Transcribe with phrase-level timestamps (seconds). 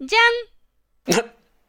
[0.00, 0.14] じ
[1.06, 1.24] な、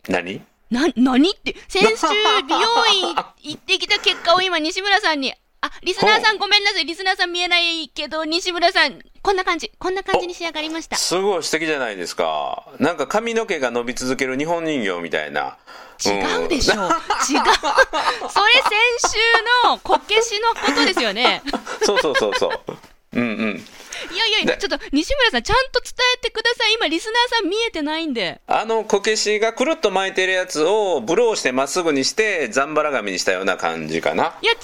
[0.08, 2.08] 何ゃん な、何って、先週
[2.48, 6.86] 美容院行ってきた結果を今西村さんに、あ、リスナーさんごめんなさい。
[6.86, 10.96] リスナーさん見えないけど、西村さん、こんな感じ、こんな感じに仕上がりました。
[10.96, 12.66] すごい素敵じゃないですか。
[12.80, 15.58] なんか髪の毛が伸び続ける日本人形みたいな。
[16.06, 16.76] 違うでしょ。
[16.76, 16.90] 違う。
[16.90, 17.52] それ先
[19.12, 19.18] 週
[19.66, 21.42] のこけしのことですよね。
[21.84, 22.78] そうそうそうそう。
[23.14, 23.66] うんうん。
[24.12, 26.74] いやいやいや、ちょっと西村さん、ちゃんと伝えてください。
[26.74, 28.42] 今、リスナーさん見えてないんで。
[28.48, 34.34] あのこけしがくるっと巻いてるやつをブローしてまっすぐにしてざんばら髪にしたような感じかな。
[34.42, 34.60] いや、違う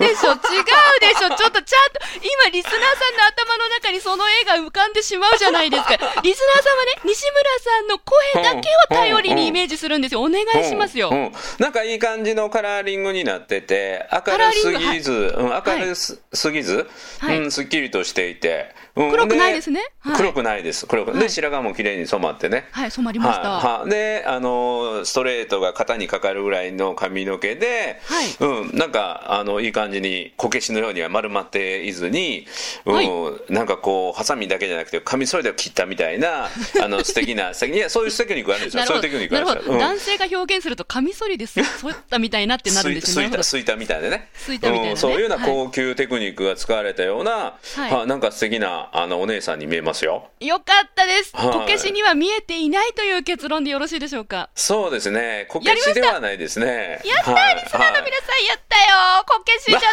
[0.00, 0.64] でしょ、違う
[1.00, 1.36] でしょ。
[1.36, 5.96] ちょっとちゃんと、今、リスナーさんの頭の中にその絵が浮かんでしまうじゃないですか。
[6.22, 10.22] リスナーさんはね、西村さんの声だけを頼りにイメージするんですよ。
[10.22, 11.10] お願いしますよ。
[11.10, 16.20] うんうんなんかいい感じのカラーリングになってて明るすぎず、うん、明るす
[16.52, 16.88] ぎず、
[17.20, 19.10] はいうん、すっきりとしていて、うん。
[19.10, 19.80] 黒くないですね。
[20.00, 20.16] はい。
[20.16, 20.86] 黒くないです。
[20.86, 21.20] 黒く、はい。
[21.20, 22.68] で白髪も綺麗に染まってね。
[22.72, 23.50] はい、染まりました。
[23.50, 28.36] はであのストレートが肩にかかるぐらいの髪の毛で、はい。
[28.40, 32.46] うん、なんかあのいい感じにこけしのようには丸まっていずに、
[32.84, 33.08] うんはい。
[33.52, 36.48] なんかこうハサミだけじゃなくて紙それで切ったみたいな
[36.82, 38.84] あの 素敵ないやそういうテクニックがあるんですよ。
[38.84, 39.72] そういうテクニックあるんですよ。
[39.74, 39.78] うん。
[39.78, 41.62] 男性が表現すると、カミソリです。
[41.78, 43.28] そういったみたいなってなるんですよね。
[43.28, 44.28] すいたすいたみたいでね。
[44.48, 44.96] うん。
[44.96, 45.46] そういうようなはい。
[45.46, 47.92] 高級テクニックが使われたような、はい。
[47.92, 51.36] はなんか素敵なあのお姉さんに見えますよよかったです。
[51.36, 54.50] はいこけしには見えていないという結論でよろしいでしょうか？
[54.54, 59.86] そうですねこけしではないですねやったー、はいリスナーの皆さん、はいやったよこけしじゃな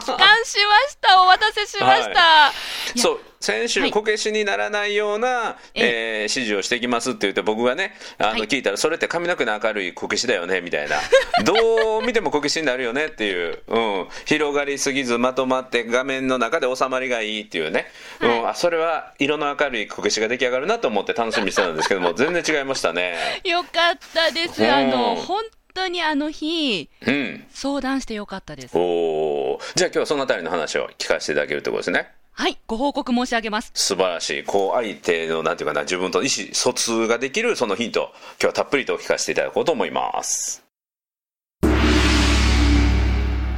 [0.00, 1.22] く、帰還しました。
[1.22, 2.52] お待たせしました。
[2.96, 3.90] そう先週、はい。
[3.90, 8.40] こけしにならないような、えー指示をしていきますって言って僕がねあの、はい。
[8.42, 10.96] 聞いたらそれって髪の毛の明るいこけしだよねみたいな。
[11.44, 17.86] どう見てもこけしになるよねっていう、うん、広がりすぎずまとまって画面の中で収まりがいいっていうね、
[18.20, 23.16] うん、あそれは色の明るいこけしが出来上がるなと思って楽しみにしてたんですけども全然違いましたね。
[23.44, 24.62] よかったです。
[24.62, 24.70] うん。
[24.70, 25.42] あの、本
[25.74, 27.44] 当にあの日、うん。
[27.50, 28.76] 相談してよかったです。
[28.76, 29.60] おー。
[29.74, 32.15] じゃあ今日はそのあたりの話を聞かせていただけるってことですね。
[32.38, 33.70] はい、ご報告申し上げます。
[33.72, 40.62] 素晴らしいこう相手のなんていうかな自分と意思疎通ができるそのヒント今日はたっぷりと聞かせていただこうと思います。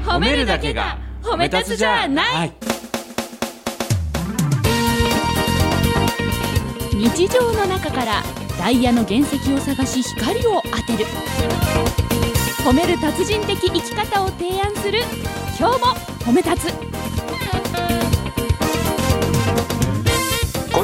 [0.05, 2.49] 褒めるだけが褒め立つじゃない。
[2.49, 2.53] い。
[6.95, 8.23] 日常の中から
[8.61, 11.05] ダイヤの原石を探し光を当てる。
[12.65, 15.01] 褒める達人的生き方を提案する。
[15.59, 15.87] 今日も
[16.21, 18.18] 褒め立つ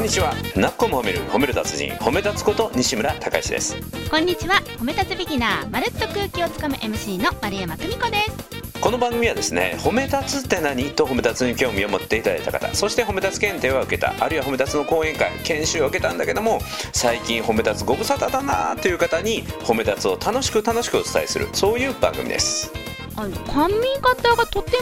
[0.05, 0.35] にちは。
[0.55, 3.75] なっこも褒める褒める達人褒め立つこと西村孝之です。
[4.11, 4.57] こんにちは。
[4.77, 8.79] 褒め立つビギナーまるっと空気をつかむ MC の丸山久美子です。
[8.79, 10.91] この番組はですね褒め立つって何？
[10.91, 12.71] と褒め立つに興味を持っていただいた方。
[12.75, 16.59] そして褒め立つ検定を受けたあるいは褒め立つの講演会研修を受けたんだけども
[16.93, 22.71] 最近褒め立つご無沙汰だなという方に褒め立つを楽しく楽しくお伝えするそういう番組です。
[23.15, 23.73] あの髪
[24.03, 24.73] 型がとて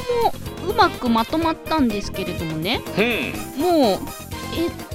[0.66, 2.82] もうまくまとまったんですけれどもね。
[2.98, 3.02] う
[3.58, 3.62] ん。
[3.62, 4.00] もう
[4.56, 4.93] え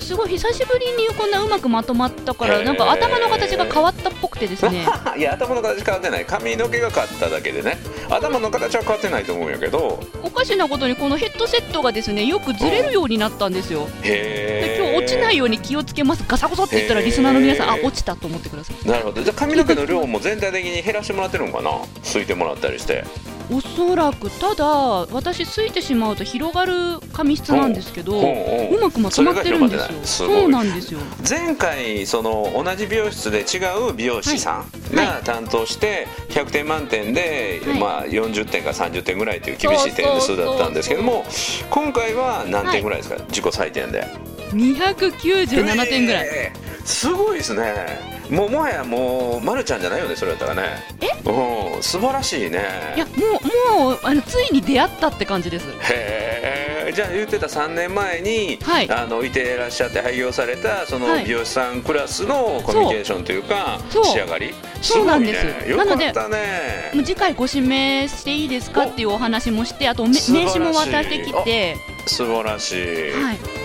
[0.00, 2.58] すごい久しぶりにこんなうまくまとまったかへー。
[2.58, 4.84] らなんか頭の形が変わったっぽくてですね。
[5.16, 6.26] いや頭の形変わってない。
[6.26, 7.78] 髪の毛が変わっただけでね。
[8.10, 10.00] 頭の形は変わってないと思うんやけど。
[10.22, 13.88] おかしなことにこのヘッドセットがですねよくずれるようになったんですよ。
[14.02, 16.24] でへえ今日落ちないように気をつけます。
[16.26, 18.88] ガサゴソって言ったらリスナーの皆さんあ落ちたと思ってください。
[18.88, 19.22] なるほど。
[19.22, 21.70] じゃあ髪の毛の量も全体的に減らしてもらってるのかな？
[22.02, 23.04] すいてもらったりして
[23.52, 26.72] おそらくただ私すいてしまうと広がる
[27.12, 30.28] 髪質なんですけどほうまくまとまってるんですよ。
[30.28, 31.00] そうなんですよ。
[31.28, 33.58] 前回その同じ美容室で違
[33.90, 37.80] う美容師さんはが担当して100点満点で、はい。
[37.80, 41.24] まあ、40点か30点ぐらいという厳しい点数だったんですけども
[41.70, 44.06] 今回は何点ぐらいですか、自己採点で。
[44.52, 48.22] 297点ぐらい、えーすごいですね。
[48.30, 50.62] もうもはやもうまるちゃんじゃないよねそれだったらね。
[51.00, 51.08] え？
[51.28, 52.60] うん素晴らしいね。
[52.96, 53.12] いやも
[53.78, 55.68] うもうあのついに出会ったって感じです。
[55.68, 56.92] へえ。
[56.94, 58.90] じゃあ言ってた3年前に、はい。
[58.90, 61.24] あのいてらっしゃって廃業されたそのはい。
[61.24, 64.04] 美容師さんクラスのコミュニケーションというかそう。
[64.04, 64.52] 仕上がり？
[64.80, 65.68] そうなんです。
[65.68, 66.90] よなのでかったね。
[66.94, 71.76] もう次回ご指名していいですかっていうお話もしてあと名刺も渡してきて。
[72.06, 73.61] 素晴らしい、はい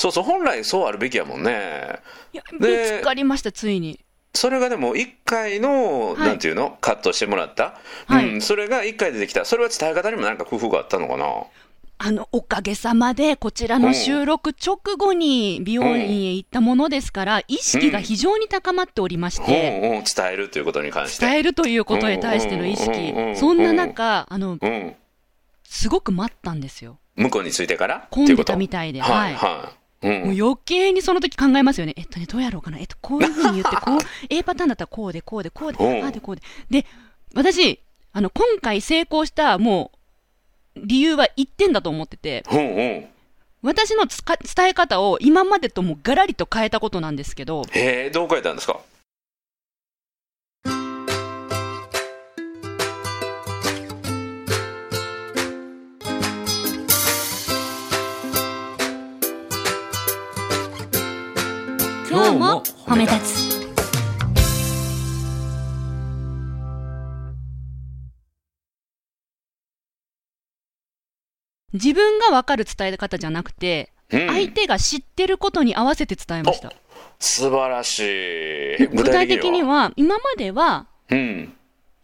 [0.00, 2.00] そうそう本来そうあるべきやもんね。
[2.32, 4.00] いや見でつかりましたついに。
[4.32, 6.18] それがでも1回の、はい。
[6.20, 6.78] なんていうの？
[6.80, 8.28] カットしてもらった、はい。
[8.34, 9.44] うん、それが1回でできた。
[9.44, 11.26] それは伝え方にも何か工夫があったのかな？
[11.98, 19.44] あの、おかげさまで、こちらの収録直後に美容院へ行ったものですから、意識が非常に高まっておりましうん。
[19.44, 21.26] て、うん、伝えるということに関して。
[21.26, 23.12] 伝えるということに対しての意識。
[23.36, 24.94] そんな中、あの、うん。
[25.64, 26.98] すごく待ったんですよ。
[27.16, 28.08] 向こうについてから？
[28.10, 29.02] 混んでたみたいで。
[29.02, 29.34] は、はいい。
[29.34, 29.79] はい。
[30.02, 30.12] うん。
[30.12, 31.94] もう余計にその時考えますよね。
[31.96, 32.78] えっとね、どうやろうかな。
[32.78, 33.98] えっと、こういうふうに言って、 こう、
[34.28, 36.42] A パターンだったらこうで、こうで、こうで、うんああで、こうで。
[36.82, 36.86] で、
[37.34, 37.80] 私、
[38.12, 39.92] あの、今回成功した、も
[40.76, 43.06] う、理由は1点だと思ってて、うんうん。
[43.62, 48.80] 私のつか伝え方を今までともうガラリと変えたことなんですけど、へえ、どう書いたんですか？
[62.30, 63.60] 今日も褒め立つ。
[71.72, 76.72] 自分が分かる伝え方じゃなくて、うん相手が知ってることに合わせて伝えました。
[77.18, 77.98] 素晴らし
[78.78, 78.86] い。
[78.86, 81.52] 具体的には、今までは、うん。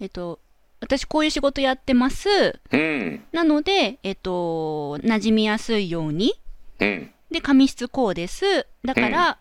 [0.00, 0.40] えっと、
[0.81, 2.58] 私こういう仕事やってます。
[2.73, 3.25] うん。
[3.31, 6.34] なので、えっと、馴染みやすいように。
[6.81, 7.12] うん。
[7.31, 8.67] で、髪質こうです。
[8.84, 9.38] だから、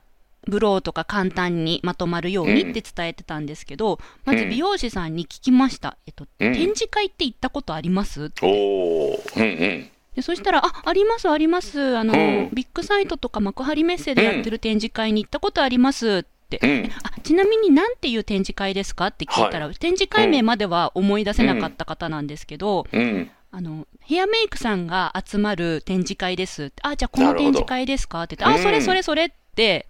[0.48, 5.98] ブローとか簡単にまとまるようにって伝えてたんですけど、まず美容師さんに聞きました。
[6.06, 8.32] えっと、うん展示会って行ったことあります？
[8.42, 9.24] おお。
[9.36, 9.90] うんうん。
[10.16, 11.98] でそしたら、あ、あります、あります。
[11.98, 16.60] あの、うんビッグサイトとか幕張メッセでやってる展示会に行ったことありますって。
[16.64, 16.92] うん。
[17.04, 23.30] あちなみに何ていう展示会ですかって聞いたら、展示会名までは思い出せなかった方なんですけど、うん。
[23.52, 26.72] あの、ヘアメイクさんが集まる展示会です。
[26.82, 29.36] あ、じゃあこの展示会ですかって言って、あ、それそれそれって、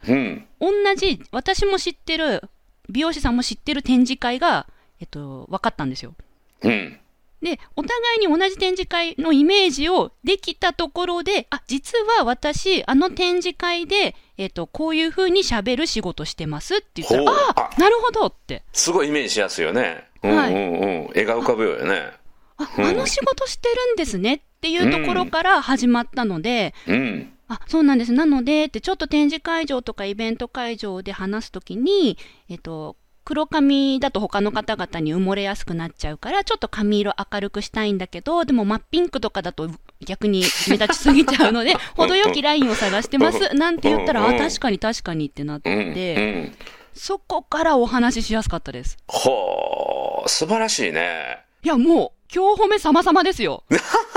[0.07, 0.47] うん。
[0.59, 2.43] 同じ、私も知ってる、
[2.89, 4.67] 美容師さんも知ってる展示会が、
[4.99, 6.13] えっと、分かったんですよ。
[6.61, 6.99] うん。
[7.41, 18.63] で、お互いに同じ展示会のイメージをできたところで、あ、実は私、あの展示会で、えっと、こういう風に喋る仕事してますって言ったら、ああ、なるほどって。
[18.73, 20.05] すごいイメージしやすいよね。
[20.23, 21.11] うんはいうんうん。
[21.13, 22.13] 絵が浮かぶよね。
[22.57, 27.33] あ、うんあの仕事してるんですねっていうところから始まったので、うん。
[27.47, 28.11] あ、そうなんです。
[28.11, 32.17] なので、ってちょっと展示会場とかイベント会場で話すときに、
[32.49, 32.95] えっと、
[33.25, 39.67] 黒髪だと他の方々に埋もれやすくなっちゃうから、ちょっと髪色明るくしたいんだけど、でも真っピンクとかだと
[40.05, 43.55] 逆に目立ちすぎちゃうので、 程よきラインを探してます。
[43.55, 46.55] なんて言ったら、あ、うん確かに確かにってなって、ん。
[46.93, 48.97] そこからお話ししやすかったです。
[49.07, 50.29] ほう。
[50.29, 51.39] 素晴らしいね。
[51.63, 53.63] いや、もう、今日褒め様々ですよ。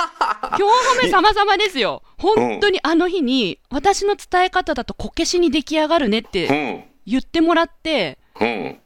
[0.58, 2.02] 今日褒め様々ですよ。
[2.18, 6.84] 本当にあの日に、私の伝え方だとこけしに出来上がるねってうん。
[7.06, 8.78] 言ってもらって、うん。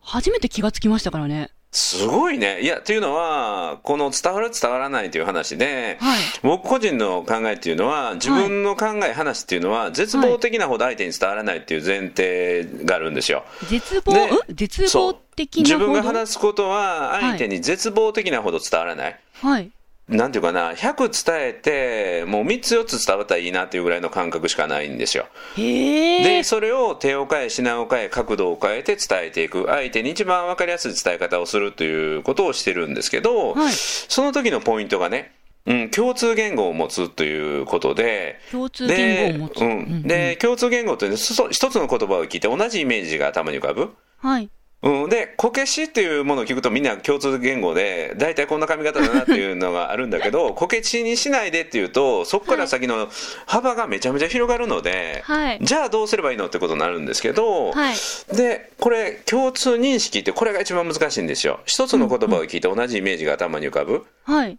[0.00, 1.50] 初めて気がつきましたからね。
[1.70, 2.62] すごいね。
[2.62, 6.20] いや、というのは、この伝わる伝わらないという話で、はい。
[6.42, 13.44] 僕個人の考えっていうのは、自分の考え、話っていうのは、絶望的なほど相手に伝わらないっていう前提があるんですよ。
[13.68, 14.12] 絶望、
[14.48, 19.20] 絶望的な自分が話すことは、相手に絶望的なほど伝わらない。
[19.42, 19.70] はい。
[20.08, 25.26] なんていうかな、100伝えて、もう3つ4つ伝わったらいいなっていうぐらいの感覚しかないんですよ。
[25.56, 29.66] で、それを手を変え、品を変え、角度を変えて伝えていく。
[29.66, 35.32] 相手に一番分かりやすい伝え方をするということをしてるんですけど、はいその時のポイントがね、
[35.66, 39.60] うん、共通言語を持つということで、共通言語を持つ。
[39.60, 43.94] で,、ううんん、で共通言語って、一つの言葉を聞いて同じイメージが頭に浮かぶ。
[44.16, 44.48] はい。
[44.80, 53.08] うん、で、こけしっていうものを聞くとみんな共通言語で、大体こんな髪型だなっていうのがあるんだけど、 こけしにしないでっていうと、そこから先の
[53.46, 55.58] 幅がめちゃめちゃ広がるので、はい。
[55.60, 57.96] じゃあどうすればいいのってことになるんですけど、はい。
[58.36, 61.58] で、これ、共通認識ってこれが一番難しいんですよ。
[61.66, 64.06] 一つの言葉を聞いて同じイメージが頭に浮かぶ。
[64.24, 64.58] はい。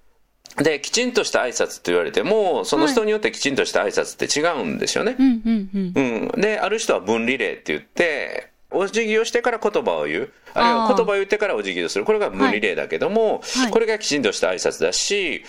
[0.58, 5.16] で、きちんとした挨拶って言われても、その人によってきちんとした挨拶って違うんですよね。
[5.18, 6.32] うん、うん、うん。
[6.36, 6.42] うん。
[6.42, 10.30] で、ある人は分離例って言って、お辞儀をしてから言葉を言う。
[10.54, 12.06] あるいは言葉を言ってからお辞儀をする。
[12.06, 15.44] これが分離例だけども、はいこれがきちんとした挨拶だし、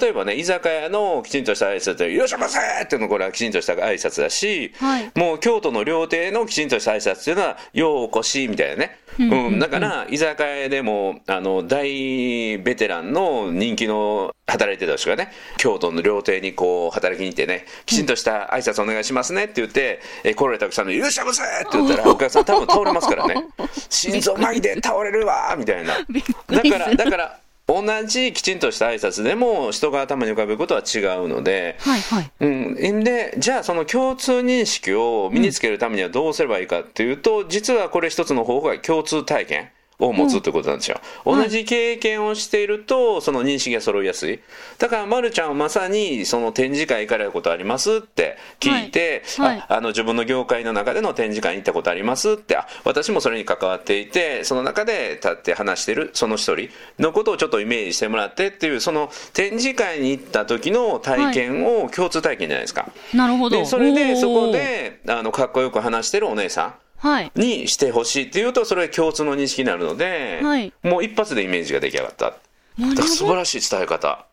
[0.00, 5.10] 例えばね、居酒屋のきちんとした挨拶で、よっしゃませーっていうのこれはきちんとした挨拶だし、はい。
[5.14, 8.99] もう京都の料亭のきちんとした挨拶っていうのは、ようこしみたいなね。
[9.18, 9.58] うんうんうん。
[9.58, 23.44] だから、居酒屋でも、あの、大ベテランの人気の働いてた人がね、京都の料亭にこう、働きに行ってね、きちんとした挨拶お願いしますねって言って、え来られたお客さんに、いらっしゃいませって言ったら、お客さん多分倒れますからね。
[23.88, 25.94] 心臓麻痺で倒れるわみたいな。
[26.48, 26.94] だから。
[26.94, 27.38] だから、
[27.72, 32.30] 同じきちんとした挨拶でも人が頭に浮かべることは違うので、はい、はい。
[32.40, 32.46] う
[32.92, 39.68] ん、でじゃあその共通認識を身につけるためにはどうすればいいかっていうと、実はこれ一つの方法が共通体験
[40.00, 44.40] を持つってことなんですよ、同じ経験をしているとその認識が揃いやすい。
[44.78, 49.48] だから、ま、るちゃんはまさにその展示会行かれたことありますって聞いて、はい。
[49.48, 49.64] はい。
[49.68, 62.90] ああの自分の業界の中での展示会に行ったことありますってあ私もそれに関わっていてその中で立って話してるその一人のことをちょっとイメージしてもらってっていうその展示会に行った時の体験を共通体験じゃないですか。
[63.14, 63.56] なるほど。
[63.56, 66.72] でそれでそこ、であのかっこよく話してるお姉さはい。
[66.72, 66.89] ん
[67.34, 70.72] にしてほしいっていうとそれ共通の認識になるので、はい。
[70.82, 72.26] もう一発でイメージが出来上がった。
[72.26, 72.38] だか
[72.78, 74.26] ら素晴ほらしい伝え方。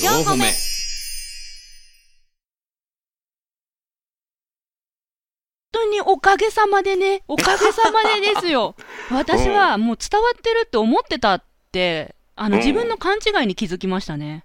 [0.00, 0.44] 4個目。
[5.72, 8.74] 本当におかげさまでね、おかげさまでですよ。
[9.10, 12.62] 私はもう伝わってるって思ってたって、あの、うん。
[12.62, 14.44] 自分の勘違いに気づきましたね。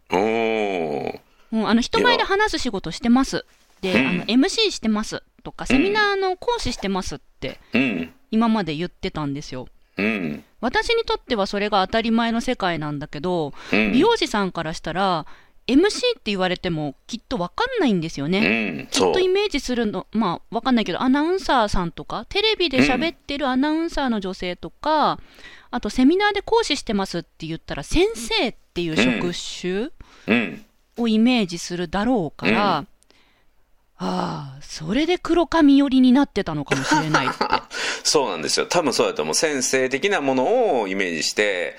[1.52, 3.46] うん、あの、人前で話す仕事してます。
[3.86, 4.08] で、うん。
[4.08, 8.14] あの、MC してますとか、セミナーの講師してますって、うん。
[8.32, 9.68] 今まで言ってたんですよ。
[9.98, 10.44] うん。
[10.60, 13.94] 私にとってはそれが当たり前の世界なんだけど、うん。
[13.94, 15.26] 美容師さんからしたら、
[15.68, 18.78] MC って言われてもきっとわかんないんですよね。
[18.80, 25.20] うんきっとイメージするの、まあ、わかんないけど、アナウンサーさんとか、テレビで喋ってるアナウンサーの女性とか、
[25.72, 29.90] あとセミナーで講師してますって言ったら、先生っていう職種
[30.28, 30.66] うん。
[30.98, 32.86] をイメージするだろうから、
[33.98, 37.36] ああ、それで黒髪寄りになってたのかもしれないって。
[38.04, 41.76] そうなんですよ多分そうだと思う先生的なものをイメージして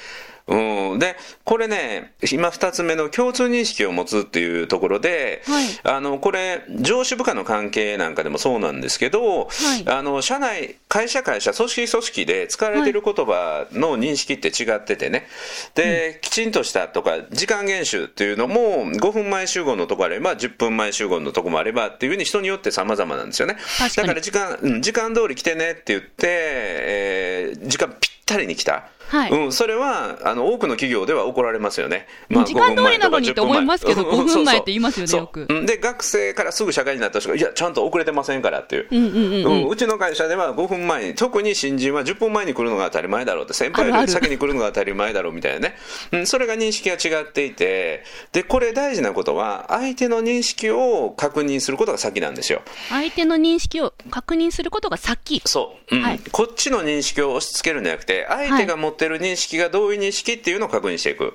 [0.48, 5.66] うん、でこれね今2つ目の共通認識を持つっていうところで、はい。
[5.82, 9.88] あのこれ上司部下の関係なんかでもそうなんですけど、はい。
[9.88, 15.26] あの社内会社会社組織組織で使われている言葉の認識って違っててね。
[15.74, 23.56] で、きちんとしたとか時間厳守っていうのも5分前集合のとこあれば10分前集合のとこもあればっていうふうに人によって様々なんですよね。
[23.96, 29.30] だから時間、うん、時間通り来てねって言って、えー時間ぴったりに来た、はい。
[29.30, 35.46] うん、それはあの多くの企業では怒られますよね、時間通りなのにって思いますけど5 5分前って言いますよねよく。
[35.48, 35.52] う。
[35.52, 38.88] んで学生からすぐ社会になった人がいやちゃんと遅れてませんからっていう。
[38.90, 39.44] うんうんうん。
[39.44, 39.68] ううんん。
[39.68, 45.76] うちの会社では5分前に特に新人は10分前に来るのが当たり前だろうって先輩より先に来るのが当たり前だろうみたいなね、
[46.12, 52.62] うん、それが認識が違っていてでこれ大事なことは相手の認識を確認することが先なんですよ。
[52.88, 55.42] 相手の認識を確認することが先。
[55.44, 56.02] そう、うん。
[56.02, 56.20] はい。
[56.32, 61.34] こっちの認識を押し付けるんじゃなくて相手が持ってる認識がどういう認識っていうのを確認していく。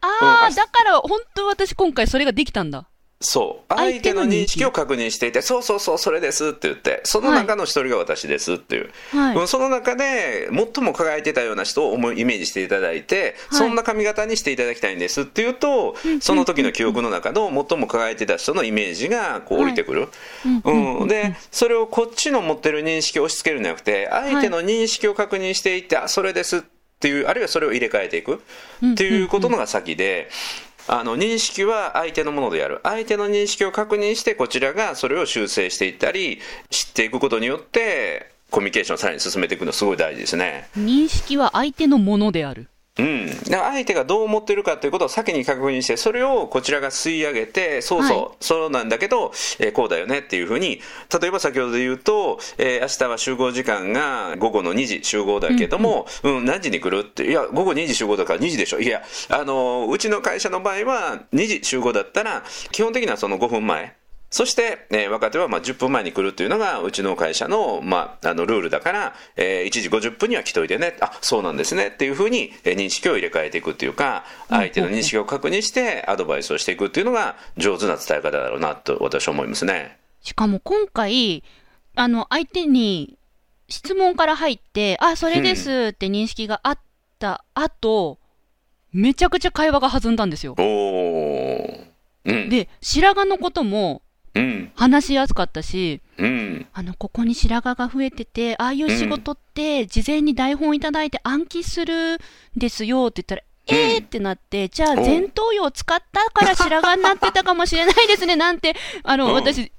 [0.00, 2.88] ああ、うんだから本当私今回それができたんだ。
[3.20, 3.74] そう。
[3.74, 4.64] 相手の認識。
[4.64, 9.36] を確認していてそうそうそうそれですって言ってその中の一人が私ですっていう、はい。
[9.36, 13.58] うんその中で最も輝いてたような人を思いイメージしていただいて、はい。
[13.58, 20.08] そんな髪型にしていただきたいんですっていうと、その時の記憶の中の最も輝いてた人のイメージがこう降りてくる、
[20.64, 21.00] うん。
[21.00, 21.08] うん。
[21.08, 28.42] でそれをこっちの持ってる認識を押し付けるんじゃなくて相手の認識を確認していって、あそれですっていうあるいはそれを入れ替えていく
[28.92, 30.28] っていうことのが先で。
[30.90, 36.40] あの認識は相手のものである相手の認識を確認してこちらがそれを修正していったり
[36.70, 40.68] 知っていくことによってコミュニケーションをさらに進めていくのすごい大事ですね。
[40.78, 42.70] 認識は相手のものである。
[42.98, 48.28] うん、相手がどう思ってるかということを先に確認してそれをこちらが吸い上げてそうそう、はい。
[48.40, 50.80] そうなんだけど、えーこうだよねっていうふうに
[51.20, 56.44] 例えば先ほどで言うと、えー明日は集合時間が午後の2時集合だけども、うん。
[56.44, 58.80] 何時に来るっていや午後2時集合だから2時でしょ。
[58.80, 63.94] いやあのうちの会社の場合は2時集合だったら基本的にはその5分前
[64.30, 70.96] そして、えー若手はまあ10分前に来るっていうのがうちの会社の,、まあ、あのルールだから、えー1時50分には来といてね。
[71.00, 71.88] あそうなんですね。
[71.88, 79.98] っていうふうに、えー認識を入れ替えていくっていうか相手の認識を確認してアドバイスをしていくっていうのが上手な伝え方だろうなと私は思いますね。
[80.20, 81.42] しかも今回、
[81.94, 83.16] あの、相手に
[83.68, 86.78] 質問から入って、あ、それですって認識があっ
[87.18, 88.18] た後、
[88.92, 90.54] めちゃくちゃ会話が弾んだんですよ。
[90.58, 92.48] うん。
[92.48, 94.02] で、白髪のことも
[94.38, 94.72] うん。
[94.74, 96.66] 話しやすかったし、うん。
[96.72, 102.18] あの、ここに白髪が増えてて、ああいう仕事って事前に台本いただいて暗記するん
[102.56, 109.30] ですよって言ったら、えーってなって、じゃあお前頭葉を使ったから白髪になってたかもしれないですね、なんて、あの、う。
[109.30, 109.70] ん私、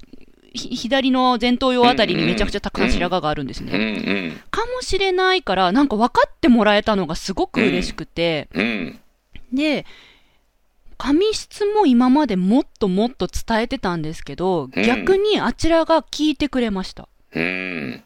[0.53, 4.27] ひ左の前頭葉あたりにめちゃくちゃたくさん白髪があるんですうんうね。
[4.29, 8.99] んかもしれないから、なんか分かってもらえたのがすごく嬉しくて、うん。
[9.53, 9.85] で、
[10.99, 14.83] 髪質も今までもっともっと伝えてたんですけど、うん。
[14.83, 17.07] 逆にあちらが聞いてくれました。
[17.33, 18.03] うん。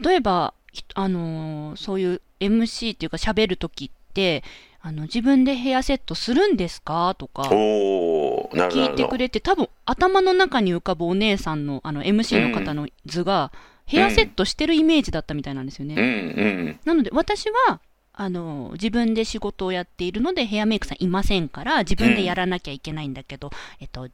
[0.00, 4.44] 例えば、ひあのーそういう MC っていうか喋るときって、
[4.80, 7.16] あの、自分でヘアセットするんですか？
[7.18, 13.50] とか、聞いてくれて、多分頭の中に浮かぶお姉さんの、あの、MC の方の図が、
[13.86, 16.78] ヘアセットしてるイメージだったみたいなんですよね。
[16.84, 17.80] なので私は
[18.20, 24.08] あの自分で仕事をやっているのでヘアメイクさんいませんから自分でやらなきゃいけないんだけど、えっと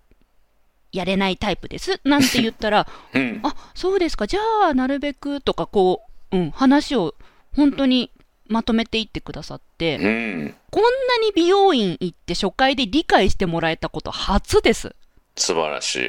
[0.93, 2.01] やれないタイプです。
[2.05, 3.41] なんて言ったらうん。
[3.43, 4.27] あそうですか。
[4.27, 7.15] じゃあなるべくとかこう、うん、話を
[7.57, 8.11] 本当に
[8.47, 10.55] まとめていってくださって、うん。
[10.71, 10.89] こんな
[11.27, 14.95] に美容院行って初回で理解してもらえたこと初です。
[15.35, 16.01] 素晴らしい。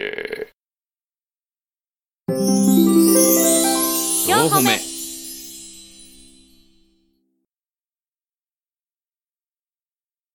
[4.30, 4.95] 4歩目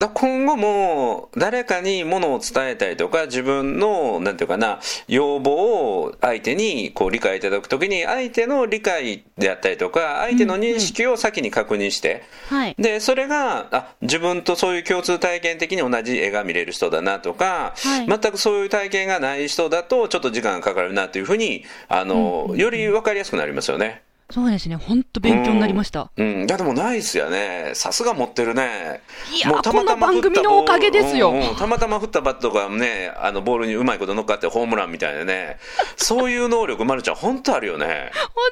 [0.09, 12.75] 今後も誰かにものを伝えたりとか自分のなんていうかな要望を相手にこう理解いただくときに相手の理解であったりとか相手の認識を先に確認して、はい。
[12.77, 24.01] でそれがあ自分とそういう共通体験的に同じ絵が見れる人だなとか、はい全くそういう体験がない人だとちょっと時間がかかるなというふうにあの、より分かりやすくなりますよね。
[24.31, 24.75] そうですね。
[24.75, 26.09] 本当勉強になりました。
[26.15, 27.71] うん、いやでもナイスやね。
[27.73, 29.01] さすが持ってるね。
[29.35, 31.31] いやもうたまたまこの番組のおかげですよ。
[31.31, 31.55] うんうん。
[31.55, 35.57] たまたま振ったバットがねあのボールにうまいこと乗っかってホームランみたいなね。
[35.97, 38.11] そういう能力まるちゃん本当あるよね。
[38.33, 38.51] 本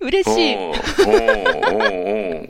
[0.00, 0.10] 当に？
[0.10, 0.54] 嬉しい。
[0.54, 0.70] うん。
[0.70, 1.76] うん。
[1.76, 1.92] うん。
[1.92, 2.48] うん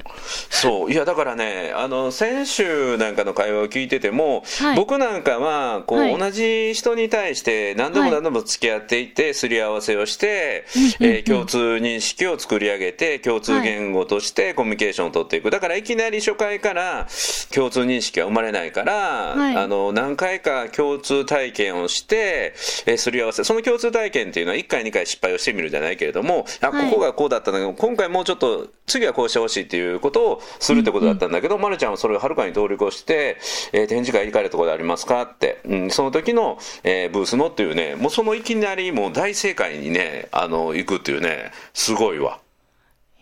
[0.61, 0.93] そう。
[0.93, 4.76] いやだからねあの先週なんかの会話を聞いてても、はい。
[4.76, 6.19] 僕なんかはこう、はい。
[6.19, 10.64] 同じ人に対して何度も何度も付き合っていってすり合わせをして、
[11.00, 15.50] えー共通認識を作り上げて共通言語としてコミュニケーションを取っていく。
[15.50, 17.07] だからいきなり初回から
[17.55, 18.93] 共通認識が生まれないから、
[19.37, 19.57] はい。
[19.57, 22.55] あの何回か共通体験をして、
[22.87, 26.90] えーすり合わせその共通体験っていうのは1回2回失敗をしてみるじゃないけれどもあはい。
[26.90, 33.38] ここがこうだったんだけど今回もうちょっと次はこうしてほしいっていうことをするってことだったんだけど、まるちゃんはそれをはるかに通り越して、
[33.73, 35.23] えー展示会行かれたところでありますか？
[35.23, 42.40] って、うん、その時の、えーブースのっていうねもうそのいきなりもう大正解にねあの行くっていうねすごいわ。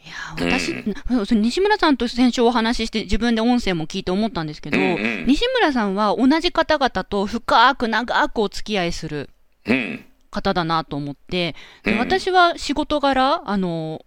[0.05, 0.11] い
[0.47, 0.73] や私、
[1.11, 5.27] なそれ西村さんと先週お話しして自分で音声も聞いて思ったんですけど、うんうん。
[5.27, 9.29] 西村さんは同じ方々と深く長くお付き合いする
[9.67, 10.05] うん。
[10.31, 11.99] 方だなと思って、でうん。
[11.99, 14.03] 私は仕事柄、あの、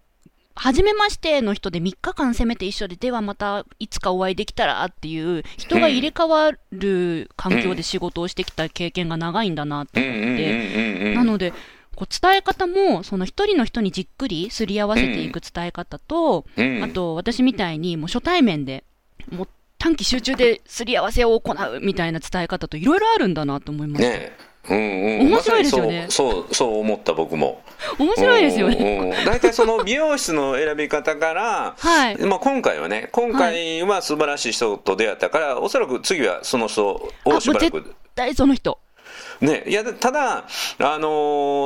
[0.62, 11.52] 初めましての人で3日間せめて一緒で、ではまたいつかお会いできたらっていう、人が入れ替わる環境で仕事をしてきた経験が長いんだなと思って、なので、
[11.96, 16.84] こう伝え方も、その一人の人にじっくりすり合わせていく伝え方と、うん。
[16.84, 18.84] あと私みたいにもう初対面で、
[19.32, 19.48] もう
[19.80, 24.12] 短期集中ですり合わせを行うみたいな伝え方といろいろあるんだなと思いました。
[24.12, 27.64] ねうんうん、面白いですよねまそうそう思った僕も
[27.98, 28.76] 面白いですよね。
[28.76, 32.18] ね大体その美容室の選び方からはい。
[32.18, 38.78] まあ、今回はね今回は素晴らしい人と出会ったから、おそらく次はその人をしばらく大その人。
[39.42, 40.46] ね、いやただ、
[40.78, 41.10] あの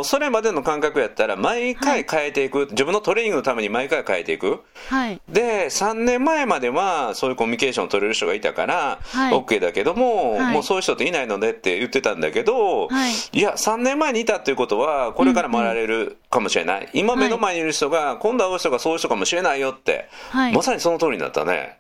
[0.02, 4.62] ーそれまでの感覚やったら毎回変えていく、自分のトレーニングのために毎回変えていく。
[4.90, 5.22] はい。
[5.28, 9.34] で3年前まではそういうコミュニケーションを取れる人がいたから、はい。
[9.34, 10.54] OK だけども、はい。
[10.54, 13.12] もうそういう人っていないのでって言ってたんだけど、はい。
[13.34, 20.54] いや3年前にいたっていうことはこれからもられるかもしれない、今目の前にいる人が、今度会う人がそういう人かもしれないよって、はい。
[20.54, 21.80] まさにその通りになったね。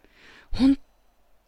[0.51, 0.77] 本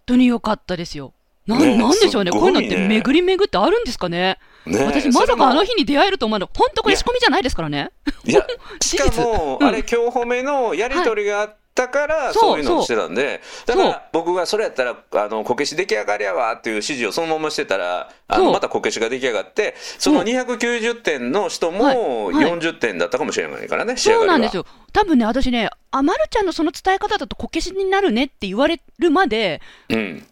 [0.06, 1.14] 当に良かったですよ。
[1.48, 2.32] なん、ねなんでしょうね。
[2.32, 4.38] ねこういうのって巡り巡ってあるんですかね。
[4.66, 6.50] ね私まさかあの日に出会えると思うの。
[6.54, 7.92] 本当これ仕込みじゃないですからね。
[8.26, 8.46] いや、
[8.82, 24.34] しかも、うんあれ、今日褒めのやり取りがあったから、そういうのをしてたんで、だから僕がそれやったら、あの、こけし出来上がりやわっていう指示をそのまましてたら、あの、またこけしが出来上がって、その290点の人もはいはい40点だったかもしれないからね、仕上がりは。
[24.34, 24.66] そうなんですよ。
[24.92, 30.28] 多分ね、私ね、あ、まるちゃんのその伝え方だとこけしになるねって言われるまで、うん。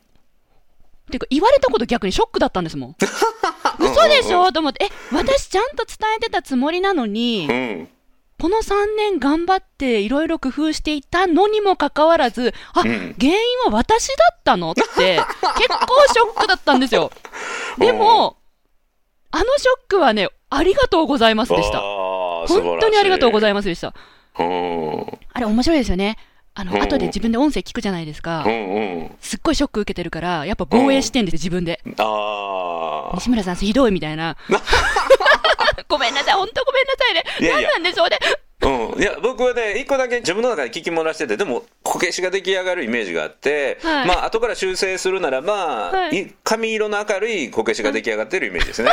[1.05, 2.95] っていうか言われたこと逆にショックだったんですもん。
[3.79, 4.51] 嘘でしょ？
[4.51, 7.89] と思って、え、私ちゃんと伝えてたつもりなのに、うん。
[8.39, 14.71] この3年頑張っていろいろ工夫していたのにもかかわらず、あ、うん原因は私だったの？
[14.71, 15.25] って、結構
[16.13, 17.11] ショックだったんですよ。
[17.77, 18.37] でも、
[19.31, 21.79] あのショックはね、ありがとうございますでした。
[21.79, 23.93] 本当にありがとうございいますでした。
[24.37, 26.17] あれ面白いですよね。
[26.55, 28.49] あの、うん後で自分で音声聞くじゃないですかう。
[28.49, 29.15] んうん。
[29.19, 31.81] すっごいショック受けてるから、やっぱ防衛してんですよ、自分で。
[31.97, 33.15] ああ。
[33.15, 34.37] 西村さんひどいみたいな。
[35.89, 37.23] ごめんなさい、本当ごめんなさいね。
[37.39, 38.17] いやいやなんなんでしょうね。
[38.61, 48.91] うん、いや僕はね一個だけ自分の中で聞き漏らしててでもこけしが出来上がるイメージがあって、はいまあ後から修正するならば、はいい髪色の明るいこけしが出来上がってるイメージですね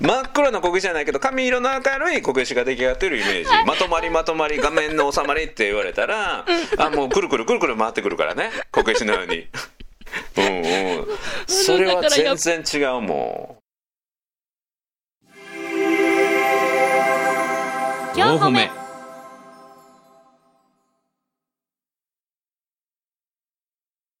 [0.00, 6.44] 真っ黒なこけしじゃないけど髪色の明るいこけしが出来上がってるイメージ、まとまりまとまり画面の収まりって言われたら、
[6.78, 9.48] あもうくるくるくるくる回ってくるからねこけしのように。
[10.36, 11.06] うんうん。
[11.46, 13.58] それは全然違うも
[18.14, 18.18] ん。
[18.18, 18.70] 4歩目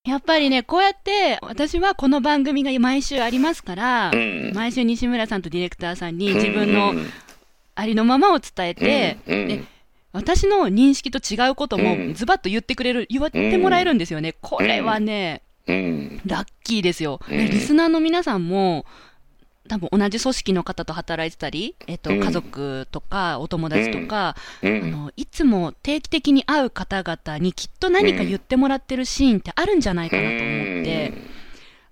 [0.08, 4.52] やっぱりね、こうやって、私はこの番組が毎週ありますから、うん。
[4.54, 7.06] 毎週西村さんとディレクターさんに自分のうん。
[7.74, 9.40] ありのままを伝えて、うん。
[9.40, 9.48] うん。
[9.48, 9.64] で
[10.12, 12.14] 私の認識と違うこともうん。
[12.14, 14.34] ズバッと言ってくれる、言ってもらえるんですよね。
[14.40, 16.20] これはね、うん。
[16.24, 17.20] ラッキーですよ。
[17.28, 18.86] リスナーの皆さんも、
[19.68, 22.20] 多分同じ組織の方と働いてたり、えっと、うん。
[22.20, 24.82] 家族とかお友達とか、うん。
[24.82, 30.38] あのいつも定期的に会う方々にきっと何か言ってもらってるシーンってあるんじゃないかなと思っ
[30.84, 31.12] て、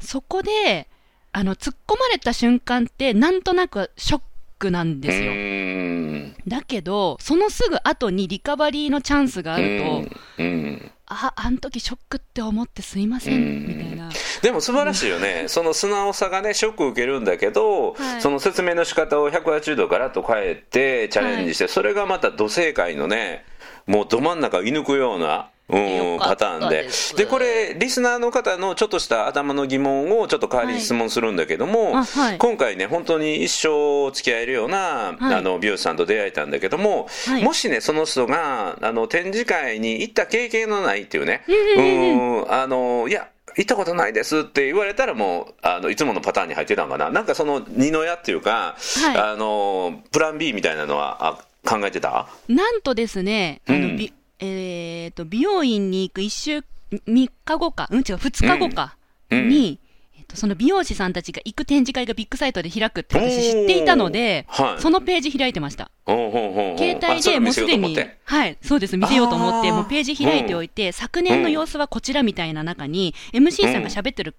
[0.00, 0.88] そこで
[1.32, 4.20] あの突っ込まれた瞬間ってなんとなくショッ
[4.58, 6.34] クなんですよ、うん。
[6.48, 10.90] だけどそのすぐ後にリカバリーのチャンスがあると、うん。
[11.08, 13.66] ああん時ショックって思ってすいません。
[13.66, 14.10] みたいな
[14.42, 18.22] でも素晴らしいよね、その素直さがね、ショック受けるんだけど、はい。
[18.22, 23.44] その説明の仕方を180度からと変えてチャレンジして、それがまた土正解のね、
[23.86, 25.50] もうど真ん中を射抜くような。
[25.68, 26.88] うん、パターンで。
[27.16, 32.38] でこれリスナーの方のちょっとした頭の疑問をちょっと代わりに質問するんだけども、あはい。
[32.38, 35.34] 今回ね本当に一生付き合えるような、はい。
[35.34, 37.42] あの美容師さんと出会えたんだけども、はい。
[37.42, 47.10] もしねその人があの展示会に行った経験のないっていうね、うんあのいや行ったことないですって言われたらもうあのいつものパターンに入ってたんかな。
[47.10, 49.16] なんかその二の矢っていうか、はい。
[49.16, 52.28] あのプラン B みたいなのはあ考えてた？
[52.48, 53.96] なんとですね、あのうん。
[53.96, 58.96] びえー、と美容院に行く1週3日後か、うん、違う、2日後か
[59.30, 59.48] うん。
[59.48, 59.85] に、えっと
[60.34, 64.80] その美容師さんたちが行く展示会がビッグサイトで開くって私知っていたので、はい。
[64.80, 65.90] そのページ開いてました。
[66.06, 67.96] 携帯でもうすでに。
[68.24, 74.34] はい、そうです、見せようと思って、もうページ開いておいて、昨年の様子はこちらみたいな中に、MC さんが喋ってる、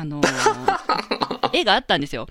[0.00, 2.28] あのー 絵があったんですよ。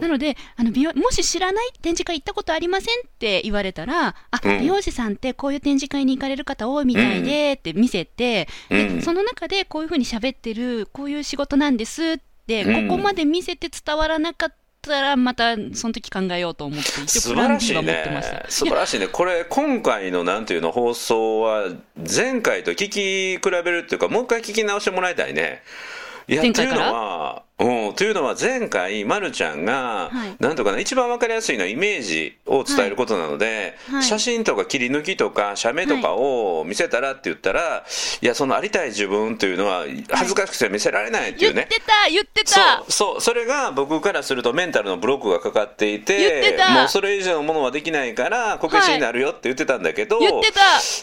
[0.00, 4.60] なのであの美容、もし知らない展示会行ったことありませんって言われたら、あ、うん。
[4.60, 8.96] 美容師さんってこういう展示会に行かれる方多いみたいでって見せて、うん。
[8.98, 12.88] でその中でこういうふうに喋ってる、こういう仕事なんですって、うん。
[12.88, 18.34] ここまで見せて伝わらなかったら、またその時考えようと思って、一応素プラン晴ら B しいは持ってました。
[18.34, 19.08] ね素晴らしいね。
[19.08, 25.62] これ今回のなんていうの放送は前回と聞き比べるっていうかもう一回聞き直してもらいたいね。
[25.64, 30.36] いやというの前回からは、うん、というのは前回、ま、るちゃんが、はい。
[30.42, 34.02] なんとかな一番わかりやすいのはイメージを伝えることなので、はい。
[34.02, 37.84] 写真とか切り抜きとか写メとかを見せたらって言ったら、
[38.20, 42.50] い、やそのありたい自分というのは恥ずかしくて見せられないってい言っうね、てた、言ってた。
[42.50, 50.60] そうそうそれが僕からするとメンタルのブロックがかかってい言ってもうそれ以上のものはできないからこけしになるよって言ってたんだけど、言ってた。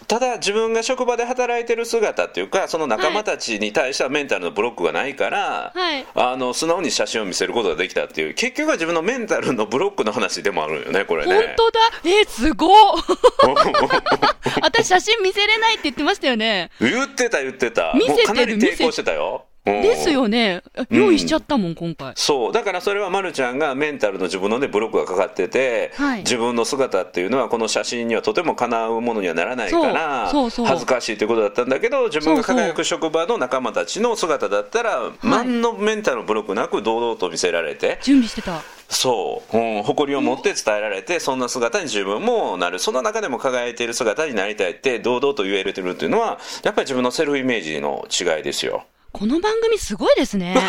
[0.08, 6.06] ただ自分が職場で働いてる姿っていうかその仲間たちに対してはメンタルのブロックがないから、はい。
[6.14, 11.34] あの素直に写真を見せることができたっていう結局は自分のメンタルのブロックの話でもあるよねこれね。
[11.34, 12.72] 本当だえー、すごっ
[14.62, 16.72] 私写真見せれないって言ってましたよね。
[16.82, 19.46] 言ってた言ってた見せてるもうかなり抵抗してたよ。
[19.66, 19.82] うん。
[19.82, 20.62] ですよね。
[20.90, 22.14] 用意しちゃったもん、今回。
[22.16, 22.52] そう。
[22.52, 26.20] だからそれはまるちゃんがメンタルの自分の、ね、ブロックがかかってて、はい。
[26.20, 30.66] 自分の姿っていうのはこの写真にはとてもかなうものにはならないからそうそうそう。
[30.66, 38.62] 恥ずかしいということだったんだけど自分が輝く職場の仲間たちの姿だったら何のメンタルのブロックなく堂々と見せられて、準備してた。
[38.90, 42.80] そう、うん、誇りを持って伝えられてそんな姿に自分もなる。
[42.80, 48.86] その中でも輝いている姿になりたいって堂々と言えれてるっていうのはやっぱり自分のセルフイメージの違いですよ。
[49.14, 50.56] この番組すごいですね。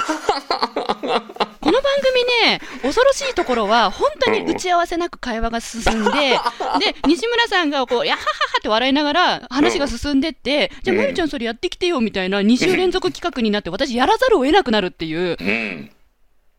[1.61, 6.38] この番組ね、恐ろしいところは、本当に打ち合わせなく会話が進んで、
[6.78, 15.90] で、西村さんがこう、やはははって笑いながら話が進んでって、じゃあ、まゆちゃんそれやってきてよみたいな2週連続企画になって、私やらざるを得なくなるっていう、うん。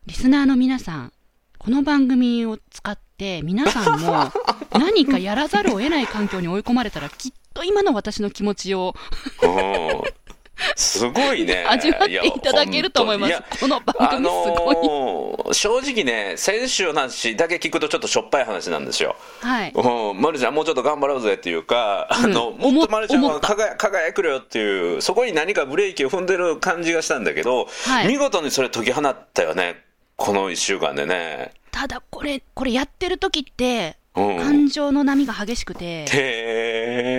[0.06, 1.12] リスナーの皆さん、
[1.56, 4.32] この番組を使って、皆さんも
[4.76, 8.96] 何かやらざるを得ない環境に追い込まれたら、きっと今の私の気持ちを。
[9.42, 10.25] うん
[10.74, 11.64] すごいね。
[11.68, 13.32] 味わっていただけると思います。
[13.32, 14.74] やこの番あ組すごい。
[14.74, 19.16] のー正直ね、先週の話だけ聞くとちょっとしょっぱい話なんですよ。
[19.40, 19.72] はい。
[19.74, 29.82] うん、まるちゃんもうちょっと頑張ろうぜっていうか、うんあのもっとまるちゃんは輝輝くれよっていうそこに何かブレーキを踏んでる感じがしたんだけど、はい見事にそれ解き放ったよね
[30.16, 31.52] この1週間でね。
[31.70, 36.06] ただこれ、これやってる時って、うん、感情の波が激しくて、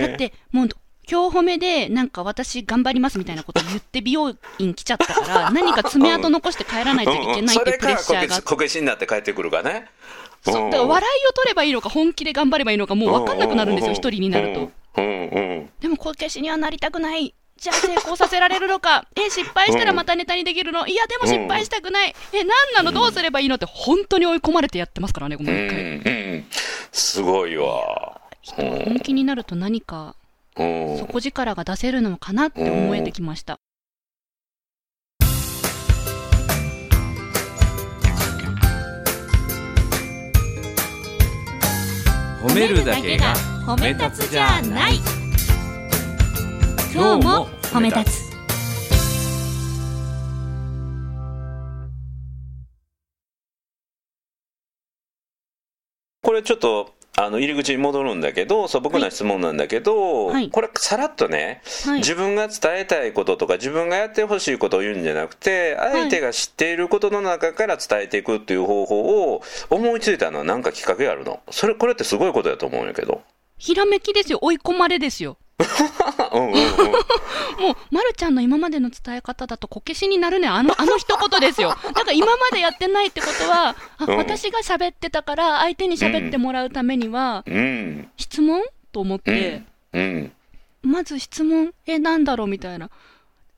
[0.07, 0.69] だってもう、
[1.09, 9.85] 今日褒めで、なんか私頑張りますみたいなこと言って美容院来ちゃったから、 何か爪痕残して帰らないといけないってプレッシャーがこけしになって帰ってくるかね。
[10.43, 14.71] そうだから笑いを取ればいいのか、本気で頑張ればいいのか、もう分かんなくなるんですよ、一人になると。。
[14.95, 17.33] でも、こけしにはなりたくない。
[17.57, 19.07] じゃあ成功させられるのか。
[19.15, 20.85] え、失敗したらまたネタにできるの？
[20.87, 22.13] いや、でも失敗したくない。
[22.31, 22.91] え、なんなの？
[22.91, 23.55] どうすればいいの？
[23.55, 25.79] って、本当に追い込まれてやってますからね、もううん一回。
[25.79, 25.81] う
[26.37, 26.45] ん
[26.91, 28.21] すごいわ。
[28.55, 30.13] 本気になると何かうん
[30.57, 33.59] 底力が出せるのかなって思えてきました。
[42.41, 44.95] 褒めるだけが褒め立つじゃない
[46.93, 48.27] 今日も褒め立つ。
[56.23, 61.97] これちょっとあの入り口に戻るんだけど素朴な質問なんだけど、はいこれさらっとね、はい。
[61.97, 71.41] 自分が伝えたいこととか自分がやってほしいことを言うんじゃなくて相手が知っていることの中から伝えていくっていう方法を思いついたのは何かきっかけがあるの？
[71.49, 73.23] それこれってすごいことだと思うんやけど
[73.57, 74.37] ひらめきですよ。
[74.43, 75.37] 追い込まれですよ。
[75.59, 76.57] うんうんうん。
[76.57, 80.47] もう、まるちゃんの今までの伝え方だとこけしになるね。
[80.47, 81.69] あの、あの一言ですよ。
[81.83, 84.17] だから今までやってないってことは、あ、うん。
[84.17, 88.09] 私が喋ってたから相手に喋ってもらうためには、うん。
[88.17, 88.61] 質問？
[88.91, 90.31] と思って、うん。
[90.83, 92.47] まず質問、え、なんだろう？
[92.47, 92.89] みたいな。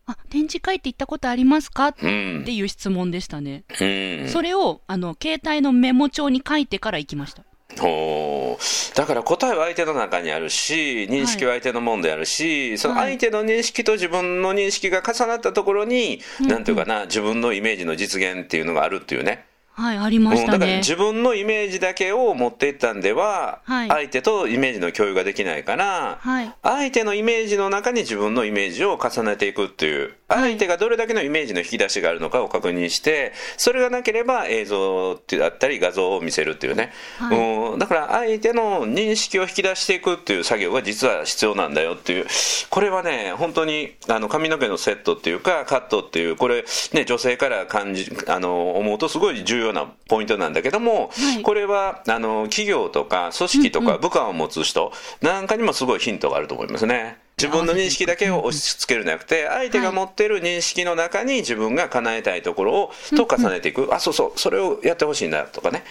[0.06, 1.90] あ、展示会って行ったことありますか？
[1.90, 2.44] っうん。
[2.46, 3.64] ていう質問でしたね。
[3.80, 3.86] う
[4.26, 4.30] ん。
[4.30, 7.44] それを、あの、携帯のメモ帳に書いてから行きました。
[7.82, 8.95] おー。
[8.95, 16.47] だから答えは相手の中にあるし認識は相手のもんであるし、その相手の認識と自分の認識が重なったところに、うん。
[16.47, 19.45] なんていうかな自分のイメージの実現っていうのがあるっていうね
[19.80, 20.60] はい、ありましうん、たね。
[20.60, 23.88] だから自分のイメージだけを持っていったんでは、はい。
[23.88, 26.54] 相手とイメージの共有ができないから、はい。
[26.62, 30.52] 相手のイメージの中に自分のイメージを重ねていくっていうはい。
[30.52, 37.38] 相手がどれだけのイメージの引き出しがあるのかを確認してそれがなければ映像だったり画像を見せるっていうね、はい。
[37.38, 42.28] うんだから相手の認識を引き出していくっていう作業が実は必要なんだよっていう。
[42.70, 51.41] これはね本当にあの髪の毛のセットっていうかカットっていうこれね女性から感じあの思うとすごい重要なポイントなんだけども、はい。
[51.41, 57.17] これはあの企業とか組織とか部下を持つ人なんかにもすごいヒントがあると思いますね。
[57.38, 65.84] 自分の認識だけを押し付けるんじゃなくて相手が持ってる認識の中に自分が叶えたいところをと重ねていく、あそうそうそれをやってほしいんだとかね、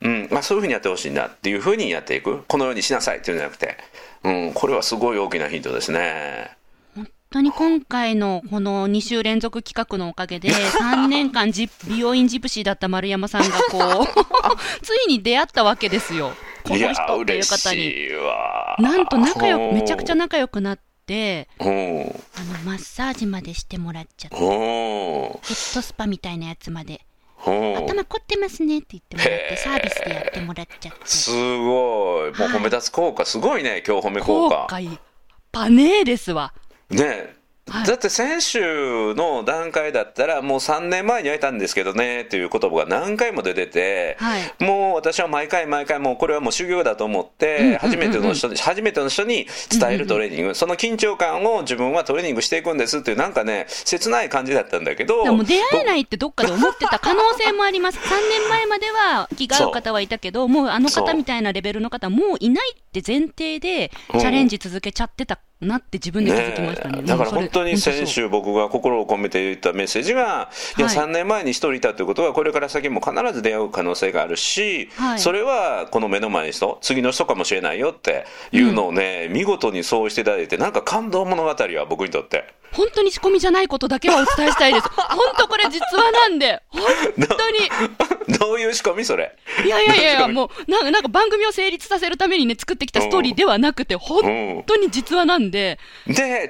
[0.00, 0.28] うん。
[0.30, 2.42] まあ、そういうふうにやってほしいんだっていうふうにやっていく。
[2.46, 3.76] このようにしなさいっていうんじゃなくて、
[4.24, 6.57] うん、これはすごい大きなヒントですね。
[7.30, 10.48] 本当に今回のこの2週連続企画のおかげで、
[10.80, 14.06] 3年間ジ美容院ジプシーだった丸山さんがこう、
[14.82, 16.32] ついに出会ったわけですよ。
[16.64, 18.82] この人っていう嬉方に。
[18.82, 21.64] なんと仲良く、めちゃくちゃな仲良くなって、う。
[21.64, 22.12] んあの、
[22.64, 24.48] マッサージまでしてもらっちゃって、ヘう。
[24.48, 27.02] んッドスパみたいなやつまで、
[27.46, 27.50] う。
[27.50, 30.98] ん頭凝ってますねって言ってもらって、サービスでやってもらっちゃって。
[31.04, 32.38] すごい。
[32.38, 34.66] もう褒め立つ効果すごいね今日褒め効果。
[34.66, 34.98] 後悔、
[35.52, 36.54] パネーですわ。
[36.90, 37.38] ね
[37.70, 37.86] はい。
[37.86, 44.42] だって先週の段階だったらもう3年前に会えたんですけどねっていう言葉が何回も出てて、はい。
[44.58, 50.54] もう私は毎回毎回もうこれはもう修行だと思ってうん初めての人に初めての人に伝えるトレーニング。
[50.54, 57.98] その緊張感を自分はトレーニングしていくんですっていうなんかね切ない感じだったんだけどでも出会えないってどっかで思ってた可能性もあります。
[58.08, 64.20] 3年前までは気が合う方はいたけど、もうあの方みたいなレベルの方はもういないって前提でうん。
[64.20, 66.98] チャレンジ続けちゃってたなって自分で気づきましたね。
[66.98, 67.06] ねえ。
[67.08, 75.18] だから本当に先週僕が心を込めて言ったメッセージが、い、やはい3年前に一人いたということはこれから先も必ず出会う可能性があるし、はい。
[75.18, 82.44] それはこの目の前の人次の人かもしれないよっていうのをね、見事にそうしていただいてなんか感動物語は僕にとって。
[82.72, 84.88] 本当に仕込みじゃないことだけはお伝えしたいです。
[84.92, 86.82] 本当これ実話なんで、本
[87.16, 87.58] 当に。
[88.38, 89.34] どういう仕込みそれ？
[89.64, 95.78] いやいやいやいや、もうなんかなんか番組を成立させるためにね、作ってきたストーリーではなくて、本当に実話なんで、で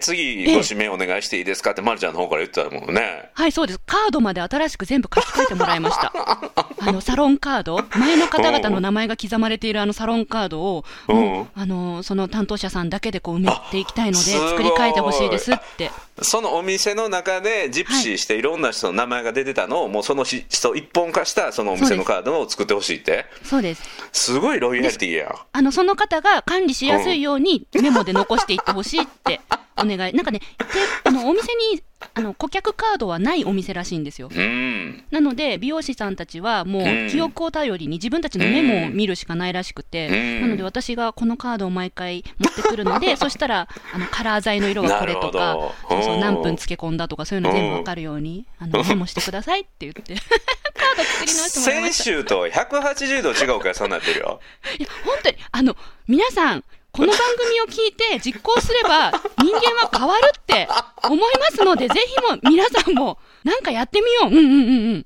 [0.01, 3.81] 次ええご指名お願いしていいですかってまるちゃんの方から言ってたもんねはい、そうです。
[3.87, 6.13] カードまで新しく全部書き換えてもらいました。
[6.81, 15.91] あの、サロンカード、前の方々の名前が刻まれているあのサロンカードを、うんあの、その担当者さんだけでこう埋めていきたいので、作り変えてほしいですって。
[16.23, 23.83] そのお店の中でジプシーしていろんな人の名前が出てたのをもうその人一本化したそのお店のカードを作ってほしいってそうです。
[24.13, 29.41] すごいロイヤリティやんあの、その方が管理しやすいようにメモで残していってほしいって
[29.77, 30.13] お願い。
[30.13, 30.45] なんかね、で
[31.05, 31.83] あの、お店に、
[32.19, 34.29] あの、顧客カードはないお店らしいんですよ。
[34.35, 35.05] うん。
[35.13, 40.41] なので、美容師さんたちはもう記憶を頼りに自分たちのメモを見るしかないらしくて、うん。
[40.43, 45.55] なので私がこのカードを毎回持ってくるので、 そしたら、あの、カラー剤の色はこれとか
[45.89, 46.21] そうそうう、ん。
[46.21, 50.15] 何分漬け込んだとか、そういうの全部わかるように、あの、メモしてくださいって言って、
[50.75, 52.05] カード作り直してもらいま先した。
[52.05, 54.41] 週と180度違う計算になってるよ。
[54.79, 55.77] いや、本当に、あの、
[56.09, 60.69] 皆さん、この番組を聞いて実行すれば 人間は変わるって
[61.05, 64.27] 思いますので、ぜひも皆さんもなんかやってみよう。
[64.27, 65.05] うんうんうんうん。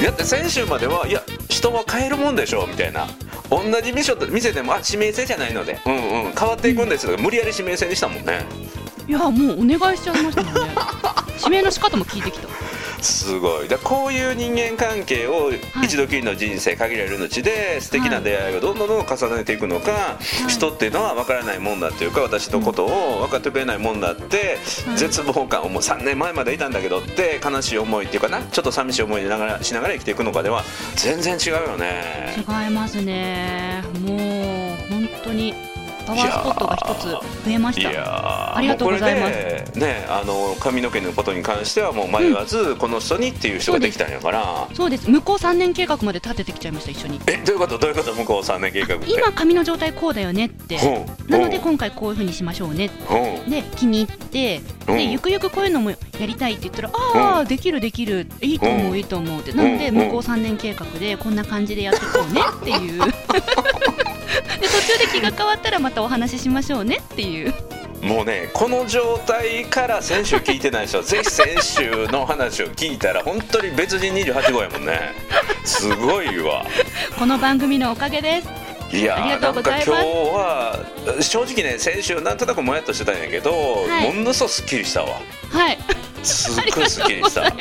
[0.00, 3.08] いや先週まではいや人は変えるもんでしょみたいな。
[3.50, 8.44] 同じ店でもあ指名制じゃないので、うんうん、変わっていくんですとか無理やり指名制にしたもんね。
[9.08, 10.60] いやもうお願いしちゃいましたもんね。
[11.40, 12.48] 指名の仕方も聞いてきた。
[13.02, 13.68] すごい。
[13.68, 15.86] だこういう人間関係をはい。
[15.86, 20.50] 一度きりの人生限られる命で素敵な出会いをどんどんどん重ねていくのか、い。
[20.50, 24.98] 人っていうのは分からないもんだっていうか私のことを分かってくれないもんだって、はい。
[24.98, 30.64] 絶望感をもう3年前までいたんだけどって悲しい思いっていうかなちょっと寂しい思いしながらしながら生きていくのかでは
[30.96, 32.34] 全然違うよね。
[32.36, 33.82] 違いますね。
[34.00, 35.54] もう本当に
[36.08, 38.56] パワースポットが一つ増えました。
[38.56, 39.78] ありがとうございます。
[39.78, 45.10] ねあの髪の毛のことに関してはもう迷わずこの人にっていう人ができたんやから、そうです。
[45.10, 46.90] 向こう3年計画まで立ててきちゃいました。
[46.90, 47.20] 一緒に。
[47.26, 47.78] えどういうこと？
[47.78, 48.14] どういうこと？
[48.14, 50.78] 向こう3年計画今髪の状態こうだよねって。
[51.28, 53.50] なので今回こういう風にしましょうねほう。
[53.50, 54.62] で気に入って。
[54.88, 54.92] う。
[54.92, 58.26] んでゆくゆくこういうのもやりたいって言ったらああできるできる。
[58.40, 58.94] いいと思うう。
[58.94, 59.52] んいいと思うって。
[59.52, 59.92] なのでう。
[59.92, 63.02] ん向こう3年計画でこんな感じでやっていこうねっていう
[64.60, 67.54] で途中で気が変わったらまたお話ししましょうねっていう。
[68.02, 75.14] もうねこの状態から先週聞いてない人は ぜひ先週の話を聞いたら本当に別人28号やもんね。
[75.64, 76.64] すごいわ。
[77.18, 78.96] この番組のおかげです。
[78.96, 79.90] いやありがとうございます。
[79.90, 84.14] なんか今日は正直ね先週なんとなくもやっとしてたんやけど、はい。
[84.14, 85.20] ものすごくすっきりしたわ。
[85.50, 85.78] はい。
[86.22, 87.52] すっごいすっきりした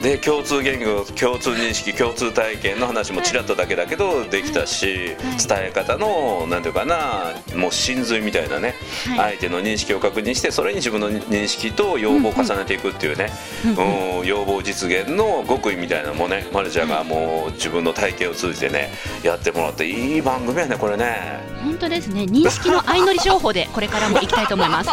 [0.00, 4.96] で共通言語共通認識共通体験の話もちらっとだけだけどできたし、はい。
[5.06, 8.74] 伝え方のなんていうかなもう真髄みたいなね、
[9.06, 9.36] はい。
[9.36, 13.30] 相手の認識を確認してそれに自分の認識と要望を重ねていくっていうね、
[13.64, 18.90] うんうん要望実現の極意みたいなのもねマルちゃんがもう自分の体験を通じてね
[19.22, 21.40] やってもらっていい番組やねこれね。
[21.62, 22.22] 本当ですね。
[22.22, 24.90] 認識の相乗り商法でこれからもいきたいと思います。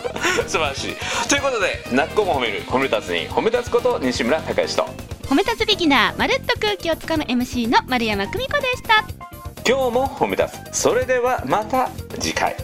[0.46, 1.28] 素晴らしい。
[1.28, 4.84] ということでなっこも褒める褒め立つに褒め立つこと西村孝之と。
[5.28, 9.06] 褒め立つビギナーまるっと空気をつかむ MC の丸山久美子でした。
[9.66, 10.78] 今日も褒め立つ。
[10.80, 12.56] それではまた次回